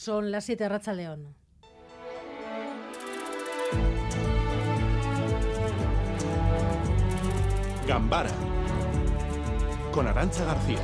[0.00, 1.36] Son las 7 Racha León.
[7.86, 8.30] Gambara
[9.92, 10.78] con Arancha García.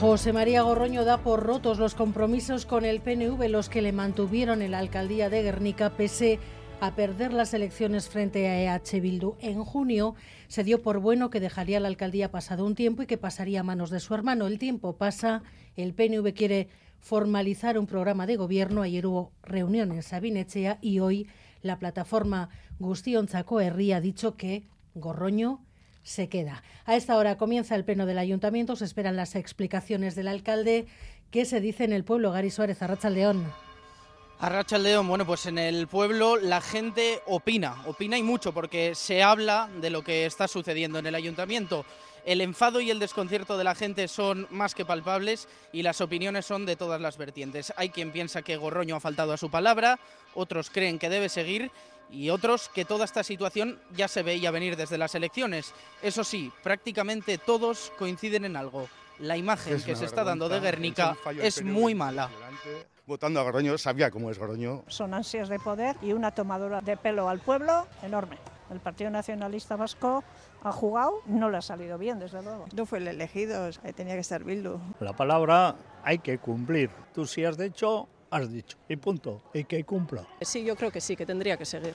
[0.00, 4.60] José María Gorroño da por rotos los compromisos con el PNV, los que le mantuvieron
[4.60, 6.59] en la alcaldía de Guernica, pese a
[6.96, 9.36] perder las elecciones frente a EH Bildu.
[9.40, 10.14] En junio
[10.48, 13.62] se dio por bueno que dejaría la alcaldía pasado un tiempo y que pasaría a
[13.62, 14.46] manos de su hermano.
[14.46, 15.42] El tiempo pasa,
[15.76, 18.82] el PNV quiere formalizar un programa de gobierno.
[18.82, 21.28] Ayer hubo reunión en Sabinechea y hoy
[21.62, 25.64] la plataforma Gustionzaco Herri ha dicho que Gorroño
[26.02, 26.62] se queda.
[26.86, 30.86] A esta hora comienza el pleno del ayuntamiento, se esperan las explicaciones del alcalde.
[31.30, 33.44] ¿Qué se dice en el pueblo, Gary Suárez, Arracha León?
[34.42, 39.22] Arracha León, bueno, pues en el pueblo la gente opina, opina y mucho, porque se
[39.22, 41.84] habla de lo que está sucediendo en el ayuntamiento.
[42.24, 46.46] El enfado y el desconcierto de la gente son más que palpables y las opiniones
[46.46, 47.74] son de todas las vertientes.
[47.76, 50.00] Hay quien piensa que Gorroño ha faltado a su palabra,
[50.34, 51.70] otros creen que debe seguir
[52.10, 55.74] y otros que toda esta situación ya se veía venir desde las elecciones.
[56.00, 58.88] Eso sí, prácticamente todos coinciden en algo.
[59.18, 62.30] La imagen que se está dando de Guernica es muy mala.
[63.10, 64.84] Votando a Goroño, sabía cómo es Goroño.
[64.86, 68.38] Son ansias de poder y una tomadura de pelo al pueblo enorme.
[68.70, 70.22] El Partido Nacionalista Vasco
[70.62, 72.66] ha jugado, no le ha salido bien, desde luego.
[72.72, 74.78] No fue el elegido, tenía que ser Bildu.
[75.00, 76.88] La palabra hay que cumplir.
[77.12, 78.78] Tú si has dicho, has dicho.
[78.88, 79.42] Y punto.
[79.54, 80.24] Y que cumpla.
[80.42, 81.92] Sí, yo creo que sí, que tendría que seguir.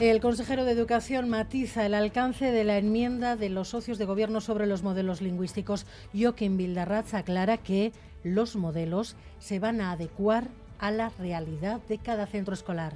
[0.00, 4.40] El consejero de Educación matiza el alcance de la enmienda de los socios de gobierno
[4.40, 5.86] sobre los modelos lingüísticos.
[6.14, 7.90] Joaquín Bildarratz aclara que
[8.22, 12.92] los modelos se van a adecuar a la realidad de cada centro escolar.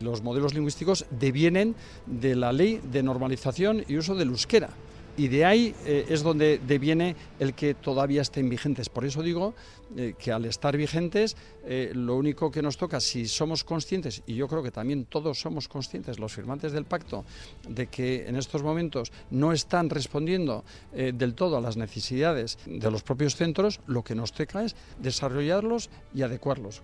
[0.00, 4.68] Los modelos lingüísticos devienen de la ley de normalización y uso del euskera
[5.16, 8.88] y de ahí eh, es donde deviene el que todavía estén vigentes.
[8.88, 9.54] Por eso digo
[9.96, 14.34] eh, que al estar vigentes, eh, lo único que nos toca, si somos conscientes, y
[14.34, 17.24] yo creo que también todos somos conscientes, los firmantes del pacto,
[17.68, 23.02] de que en estos momentos no están respondiendo del todo a las necesidades de los
[23.02, 26.82] propios centros, lo que nos toca es desarrollarlos y adecuarlos.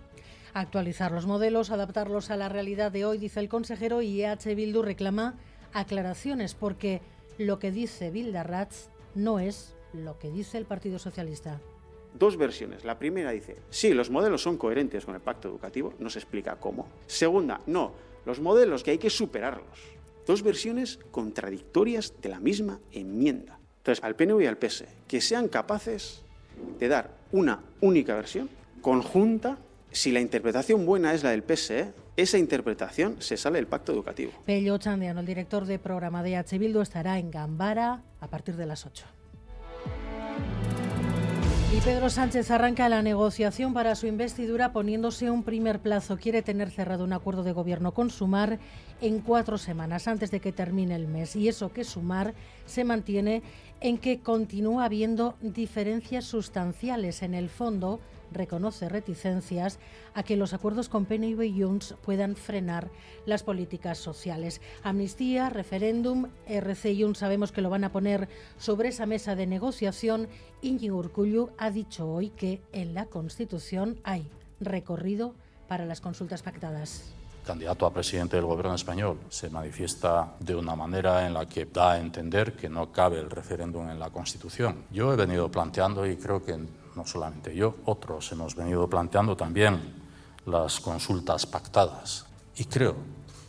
[0.55, 4.83] Actualizar los modelos, adaptarlos a la realidad de hoy, dice el consejero, y EH Bildu
[4.83, 5.35] reclama
[5.73, 7.01] aclaraciones porque
[7.39, 11.61] lo que dice Bildarratz no es lo que dice el Partido Socialista.
[12.15, 12.85] Dos versiones.
[12.85, 16.57] La primera dice, sí, los modelos son coherentes con el pacto educativo, no se explica
[16.57, 16.89] cómo.
[17.07, 17.93] Segunda, no,
[18.27, 19.79] los modelos que hay que superarlos.
[20.27, 23.59] Dos versiones contradictorias de la misma enmienda.
[23.79, 26.23] Entonces, al PNV y al PS, que sean capaces
[26.79, 28.51] de dar una única versión
[28.83, 29.59] conjunta,
[29.91, 34.33] si la interpretación buena es la del PSE, esa interpretación se sale del pacto educativo.
[34.45, 36.59] Pello Chandiano, el director de programa de H.
[36.59, 39.07] Bildu, estará en Gambara a partir de las 8.
[41.79, 46.17] Y Pedro Sánchez arranca la negociación para su investidura poniéndose un primer plazo.
[46.17, 48.59] Quiere tener cerrado un acuerdo de gobierno con Sumar
[49.01, 51.37] en cuatro semanas antes de que termine el mes.
[51.37, 52.35] Y eso que Sumar
[52.67, 53.43] se mantiene
[53.81, 58.01] en que continúa habiendo diferencias sustanciales en el fondo
[58.33, 59.79] reconoce reticencias
[60.15, 62.91] a que los acuerdos con PNV y Junts puedan frenar
[63.27, 64.61] las políticas sociales.
[64.83, 68.29] Amnistía, referéndum, RC y Junts sabemos que lo van a poner
[68.59, 70.29] sobre esa mesa de negociación.
[70.63, 74.29] Íñigo Urcullu ha dicho hoy que en la Constitución hay
[74.61, 75.35] recorrido
[75.69, 77.15] para las consultas pactadas
[77.49, 81.93] candidato a presidente del gobierno español se manifiesta de una manera en la que da
[81.93, 84.85] a entender que no cabe el referéndum en la Constitución.
[84.91, 89.81] Yo he venido planteando y creo que no solamente yo, otros hemos venido planteando también
[90.45, 92.97] las consultas pactadas y creo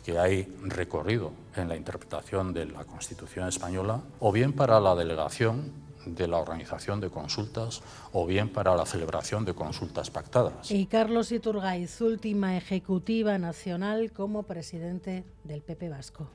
[0.02, 5.89] que hay recorrido en la interpretación de la Constitución española o bien para la delegación
[6.04, 10.70] de la organización de consultas o bien para la celebración de consultas pactadas.
[10.70, 16.28] Y Carlos Iturgaiz, última ejecutiva nacional como presidente del PP Vasco.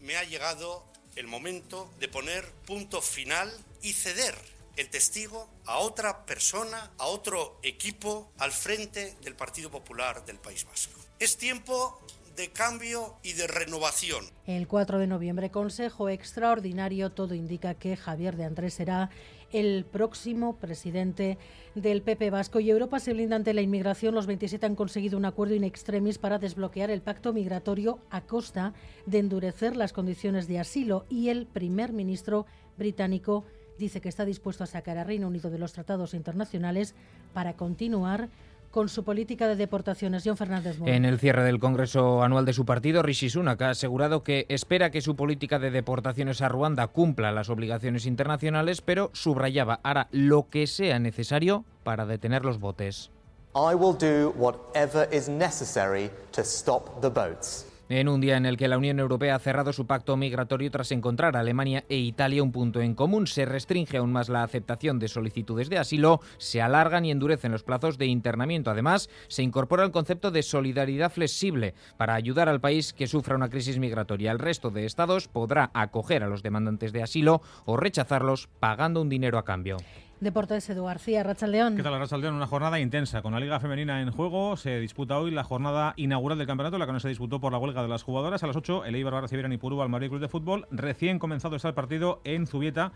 [0.00, 0.84] Me ha llegado
[1.16, 3.50] el momento de poner punto final
[3.82, 4.34] y ceder
[4.76, 10.64] el testigo a otra persona, a otro equipo al frente del Partido Popular del País
[10.64, 11.00] Vasco.
[11.18, 12.00] Es tiempo
[12.38, 14.24] de cambio y de renovación.
[14.46, 19.10] El 4 de noviembre, Consejo Extraordinario, todo indica que Javier de Andrés será
[19.50, 21.36] el próximo presidente
[21.74, 24.14] del PP Vasco y Europa se blinda ante la inmigración.
[24.14, 28.72] Los 27 han conseguido un acuerdo in extremis para desbloquear el pacto migratorio a costa
[29.04, 32.46] de endurecer las condiciones de asilo y el primer ministro
[32.76, 33.46] británico
[33.78, 36.94] dice que está dispuesto a sacar a Reino Unido de los tratados internacionales
[37.32, 38.28] para continuar
[38.70, 40.22] con su política de deportaciones.
[40.24, 44.22] John Fernández En el cierre del Congreso Anual de su partido, Rishi Sunak ha asegurado
[44.22, 49.80] que espera que su política de deportaciones a Ruanda cumpla las obligaciones internacionales, pero subrayaba
[49.82, 53.10] hará lo que sea necesario para detener los botes.
[53.54, 57.67] I will do whatever is necessary to stop the boats.
[57.90, 60.92] En un día en el que la Unión Europea ha cerrado su pacto migratorio tras
[60.92, 64.98] encontrar a Alemania e Italia un punto en común, se restringe aún más la aceptación
[64.98, 68.70] de solicitudes de asilo, se alargan y endurecen los plazos de internamiento.
[68.70, 73.48] Además, se incorpora el concepto de solidaridad flexible para ayudar al país que sufra una
[73.48, 74.32] crisis migratoria.
[74.32, 79.08] El resto de estados podrá acoger a los demandantes de asilo o rechazarlos pagando un
[79.08, 79.78] dinero a cambio.
[80.20, 81.76] Deportes Edu García, Rachaldeón.
[81.76, 82.34] ¿Qué tal, Rachaldeón?
[82.34, 83.22] Una jornada intensa.
[83.22, 86.86] Con la Liga Femenina en juego, se disputa hoy la jornada inaugural del campeonato, la
[86.86, 88.42] que no se disputó por la huelga de las jugadoras.
[88.42, 90.66] A las 8, el Eibar va a recibir a Nipurú al Madrid Club de Fútbol.
[90.72, 92.90] Recién comenzado está el partido en Zubieta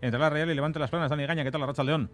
[0.00, 1.10] entre la Real y Levante Las Planas.
[1.10, 2.08] Dani Gaña, ¿qué tal, Rachaldeón?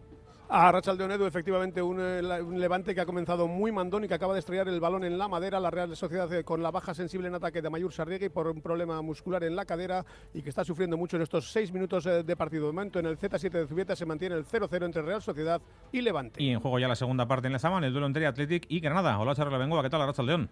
[0.50, 4.08] A Rachel de Onedo, efectivamente, un, eh, un, levante que ha comenzado muy mandón y
[4.08, 5.60] que acaba de estrellar el balón en la madera.
[5.60, 8.62] La Real Sociedad eh, con la baja sensible en ataque de Mayur Sarriegui por un
[8.62, 12.22] problema muscular en la cadera y que está sufriendo mucho en estos seis minutos eh,
[12.22, 12.66] de partido.
[12.66, 15.60] De momento, en el Z7 de Zubieta se mantiene el 0-0 entre Real Sociedad
[15.92, 16.42] y Levante.
[16.42, 19.18] Y en juego ya la segunda parte en Lezaman, el duelo entre Athletic y Granada.
[19.18, 20.48] Hola, Charla Bengoa, ¿qué tal, Rachel León?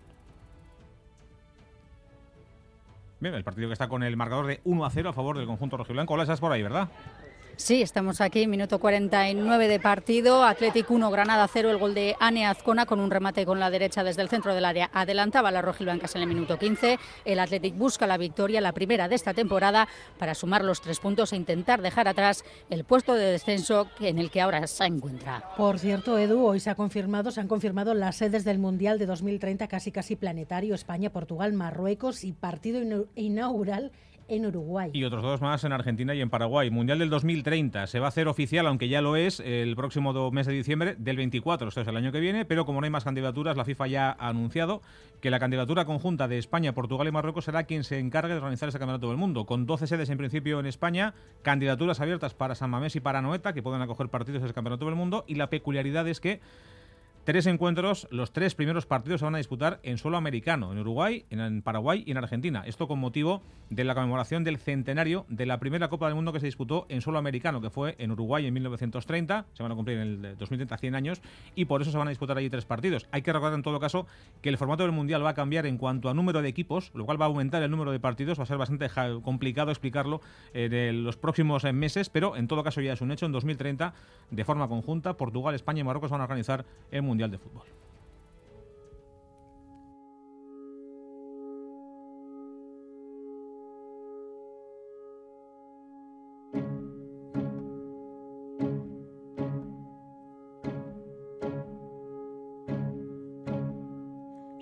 [3.19, 5.47] Bien, el partido que está con el marcador de 1 a 0 a favor del
[5.47, 6.13] conjunto rojiblanco.
[6.13, 6.91] Hola, estás por ahí, ¿verdad?
[7.59, 12.47] Sí, estamos aquí, minuto 49 de partido, Atlético 1, Granada 0, el gol de Ane
[12.47, 14.91] Azcona con un remate con la derecha desde el centro del área.
[14.93, 16.99] Adelantaba la rojiblancas en el minuto 15.
[17.25, 19.89] El Athletic busca la victoria, la primera de esta temporada,
[20.19, 24.31] para sumar los tres puntos e intentar dejar atrás el puesto de descenso en el
[24.31, 25.43] que ahora se encuentra.
[25.57, 29.07] Por cierto, Edu, hoy se ha confirmado, se han confirmado las sedes del Mundial de
[29.07, 33.93] 2030 casi casi planetario, España, Portugal, Marruecos y partido inaugural
[34.29, 34.91] en Uruguay.
[34.93, 36.71] Y otros dos más en Argentina y en Paraguay.
[36.71, 40.47] Mundial del 2030 se va a hacer oficial, aunque ya lo es, el próximo mes
[40.47, 43.05] de diciembre del 24, esto es el año que viene, pero como no hay más
[43.05, 44.83] candidaturas, la FIFA ya ha anunciado
[45.21, 48.69] que la candidatura conjunta de España, Portugal y Marruecos será quien se encargue de organizar
[48.69, 52.71] ese campeonato del mundo, con 12 sedes en principio en España, candidaturas abiertas para San
[52.71, 55.49] Mamés y para Noeta, que pueden acoger partidos de ese campeonato del mundo, y la
[55.49, 56.41] peculiaridad es que
[57.27, 61.27] Tres encuentros, los tres primeros partidos se van a disputar en suelo americano, en Uruguay,
[61.31, 62.63] en Paraguay y en Argentina.
[62.65, 66.39] Esto con motivo de la conmemoración del centenario de la primera Copa del Mundo que
[66.39, 69.47] se disputó en suelo americano, que fue en Uruguay en 1930.
[69.55, 71.21] Se van a cumplir en el 2030 100 años
[71.57, 73.09] y por eso se van a disputar allí tres partidos.
[73.11, 74.07] Hay que recordar en todo caso
[74.41, 77.07] que el formato del Mundial va a cambiar en cuanto a número de equipos, lo
[77.07, 78.39] cual va a aumentar el número de partidos.
[78.39, 78.89] Va a ser bastante
[79.25, 80.21] complicado explicarlo
[80.55, 83.27] en eh, los próximos eh, meses, pero en todo caso ya es un hecho.
[83.27, 83.95] En 2030,
[84.31, 87.16] de forma conjunta, Portugal, España y Marruecos van a organizar el Mundial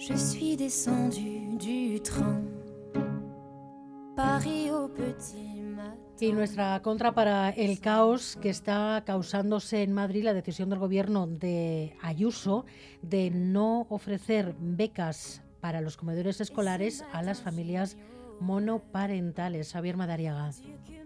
[0.06, 2.42] Je suis descendu du train.
[4.14, 5.53] Paris au petit
[6.20, 11.26] Y nuestra contra para el caos que está causándose en Madrid la decisión del gobierno
[11.26, 12.64] de Ayuso
[13.02, 17.96] de no ofrecer becas para los comedores escolares a las familias
[18.40, 19.72] monoparentales.
[19.72, 20.50] Javier Madariaga.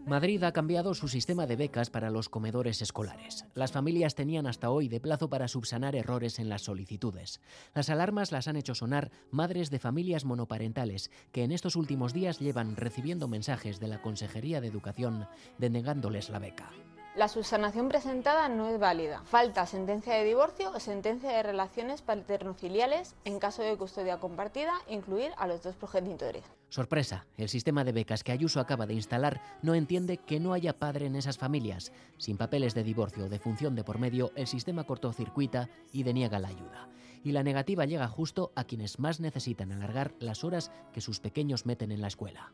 [0.06, 3.44] Madrid ha cambiado su sistema de becas para los comedores escolares.
[3.54, 7.40] Las familias tenían hasta hoy de plazo para subsanar errores en las solicitudes.
[7.74, 12.38] Las alarmas las han hecho sonar madres de familias monoparentales que en estos últimos días
[12.38, 15.26] llevan recibiendo mensajes de la Consejería de Educación
[15.58, 16.72] denegándoles la beca.
[17.18, 19.22] La subsanación presentada no es válida.
[19.24, 25.32] Falta sentencia de divorcio o sentencia de relaciones paternofiliales en caso de custodia compartida, incluir
[25.36, 26.44] a los dos progenitores.
[26.68, 30.78] Sorpresa, el sistema de becas que Ayuso acaba de instalar no entiende que no haya
[30.78, 31.90] padre en esas familias.
[32.18, 36.38] Sin papeles de divorcio o de función de por medio, el sistema cortocircuita y deniega
[36.38, 36.88] la ayuda.
[37.24, 41.66] Y la negativa llega justo a quienes más necesitan alargar las horas que sus pequeños
[41.66, 42.52] meten en la escuela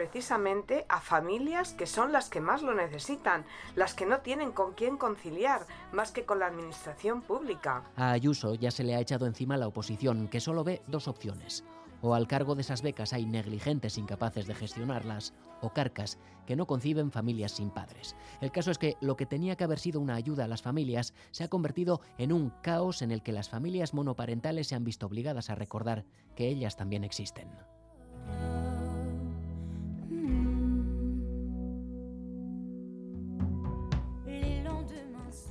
[0.00, 3.44] precisamente a familias que son las que más lo necesitan,
[3.76, 7.84] las que no tienen con quién conciliar, más que con la administración pública.
[7.96, 11.64] A Ayuso ya se le ha echado encima la oposición, que solo ve dos opciones.
[12.00, 16.16] O al cargo de esas becas hay negligentes incapaces de gestionarlas, o carcas
[16.46, 18.16] que no conciben familias sin padres.
[18.40, 21.12] El caso es que lo que tenía que haber sido una ayuda a las familias
[21.30, 25.04] se ha convertido en un caos en el que las familias monoparentales se han visto
[25.04, 27.50] obligadas a recordar que ellas también existen.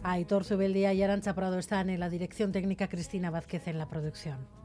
[0.03, 4.58] Aitor Zubeldía y Arancha Prado están en la dirección técnica, Cristina Vázquez en la producción.